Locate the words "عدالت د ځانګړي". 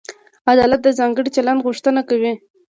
0.51-1.29